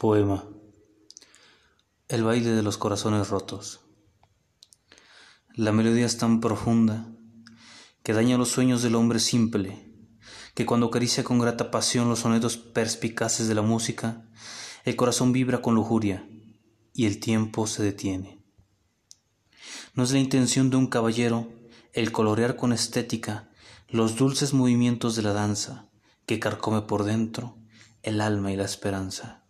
[0.00, 0.46] Poema
[2.08, 3.80] El baile de los corazones rotos.
[5.54, 7.06] La melodía es tan profunda
[8.02, 9.92] que daña los sueños del hombre simple,
[10.54, 14.26] que cuando acaricia con grata pasión los sonetos perspicaces de la música,
[14.86, 16.26] el corazón vibra con lujuria
[16.94, 18.42] y el tiempo se detiene.
[19.92, 21.52] No es la intención de un caballero
[21.92, 23.50] el colorear con estética
[23.86, 25.90] los dulces movimientos de la danza
[26.24, 27.58] que carcome por dentro
[28.02, 29.40] el alma y la esperanza.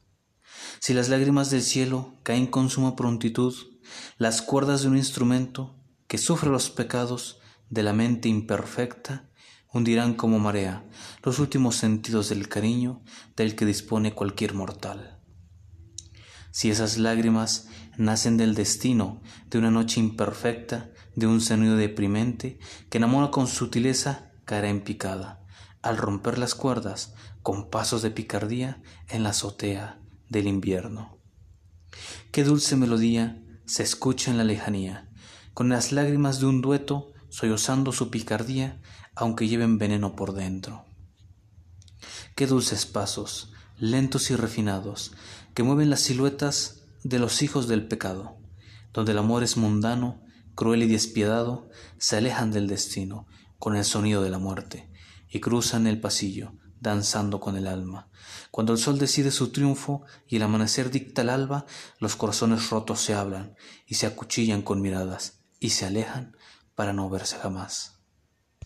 [0.91, 3.55] Si las lágrimas del cielo caen con suma prontitud,
[4.19, 5.77] las cuerdas de un instrumento
[6.09, 9.31] que sufre los pecados de la mente imperfecta
[9.73, 10.85] hundirán como marea
[11.23, 13.05] los últimos sentidos del cariño
[13.37, 15.21] del que dispone cualquier mortal.
[16.51, 22.99] Si esas lágrimas nacen del destino de una noche imperfecta, de un sonido deprimente que
[22.99, 25.47] enamora con sutileza cara en picada,
[25.83, 27.15] al romper las cuerdas
[27.45, 31.19] con pasos de picardía en la azotea del invierno.
[32.33, 35.11] Qué dulce melodía se escucha en la lejanía,
[35.53, 38.81] con las lágrimas de un dueto sollozando su picardía,
[39.15, 40.87] aunque lleven veneno por dentro.
[42.35, 45.13] Qué dulces pasos, lentos y refinados,
[45.53, 48.39] que mueven las siluetas de los hijos del pecado,
[48.93, 50.23] donde el amor es mundano,
[50.55, 53.27] cruel y despiadado, se alejan del destino
[53.59, 54.91] con el sonido de la muerte
[55.29, 58.09] y cruzan el pasillo danzando con el alma.
[58.51, 61.67] Cuando el sol decide su triunfo y el amanecer dicta el alba,
[61.99, 63.55] los corazones rotos se hablan
[63.87, 66.37] y se acuchillan con miradas y se alejan
[66.75, 68.00] para no verse jamás.